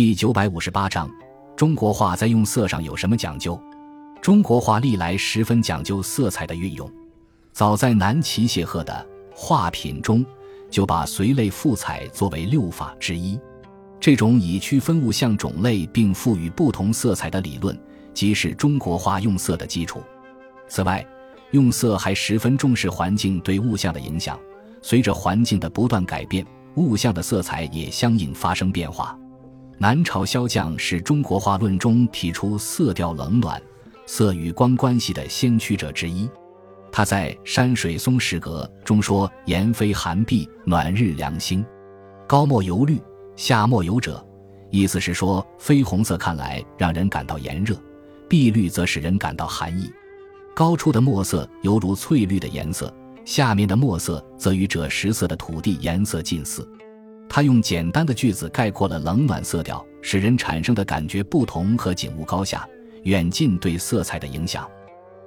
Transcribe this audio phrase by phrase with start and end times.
[0.00, 1.10] 第九百五十八章：
[1.54, 3.60] 中国画在用色上有什么讲究？
[4.22, 6.90] 中国画历来十分讲究色彩的运用，
[7.52, 10.24] 早在南齐谢赫的《画品》中，
[10.70, 13.38] 就把随类赋彩作为六法之一。
[14.00, 17.78] 这种以区分物象种类并赋予不同色彩的理论，
[18.14, 20.02] 即是中国画用色的基础。
[20.66, 21.06] 此外，
[21.50, 24.40] 用色还十分重视环境对物象的影响，
[24.80, 26.42] 随着环境的不断改变，
[26.76, 29.14] 物象的色彩也相应发生变化。
[29.82, 33.58] 南朝萧将是中国画论中提出色调冷暖、
[34.04, 36.28] 色与光关系的先驱者之一。
[36.92, 41.64] 他在《山水松石阁》中说：“炎飞寒碧，暖日凉星，
[42.28, 43.00] 高墨油绿，
[43.36, 44.22] 下墨油赭。”
[44.70, 47.74] 意思是说，绯红色看来让人感到炎热，
[48.28, 49.90] 碧绿则使人感到寒意。
[50.54, 56.68] 高出的墨色犹如翠绿的颜色，下面的墨色则与赭石色的土地颜色近似。
[57.32, 62.68] 他用简单的句子概括了冷暖色调使人产生的感觉不同和景物高下、
[63.04, 64.68] 远近对色彩的影响。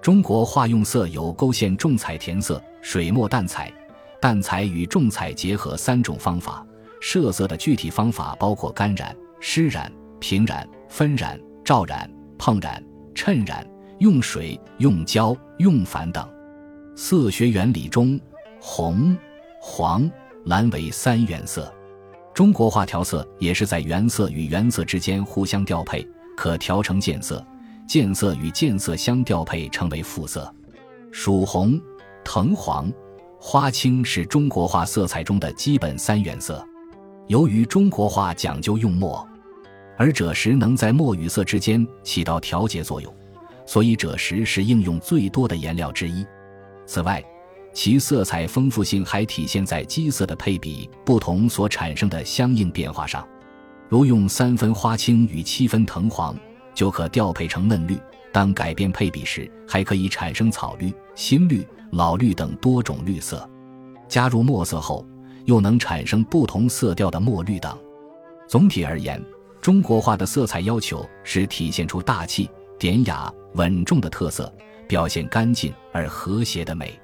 [0.00, 3.70] 中国画用色有勾线重彩填色、水墨淡彩、
[4.18, 6.66] 淡彩与重彩结合三种方法。
[7.02, 12.82] 设色的具体方法包括干染、湿染、平染、分染、照染、碰染、
[13.14, 13.66] 衬染、
[13.98, 16.26] 用水、用胶、用矾等。
[16.96, 18.18] 色学原理中，
[18.58, 19.14] 红、
[19.60, 20.10] 黄、
[20.46, 21.70] 蓝为三原色。
[22.40, 26.02] 中国画调色也是在原色与原色之间互相调配，
[26.34, 27.36] 可调成渐色；
[27.86, 30.50] 渐色与渐色相调配，成为复色。
[31.12, 31.78] 曙红、
[32.24, 32.90] 藤黄、
[33.38, 36.66] 花青是中国画色彩中的基本三原色。
[37.26, 39.22] 由于中国画讲究用墨，
[39.98, 43.14] 而赭石能在墨与色之间起到调节作用，
[43.66, 46.24] 所以赭石是应用最多的颜料之一。
[46.86, 47.22] 此外，
[47.72, 53.26] 其色彩丰富性还体现在基色的配比不同所产生的相应变化上，
[53.88, 56.36] 如用三分花青与七分藤黄，
[56.74, 57.96] 就可调配成嫩绿；
[58.32, 63.48] 当改变配比时，还可以产生草绿、新绿、老绿等多种绿色。
[64.08, 65.06] 加入墨色后，
[65.44, 67.78] 又能产生不同色调的墨绿等。
[68.48, 69.24] 总体而言，
[69.60, 72.50] 中国画的色彩要求是体现出大气、
[72.80, 74.52] 典雅、稳重的特色，
[74.88, 76.98] 表现干净而和谐的美。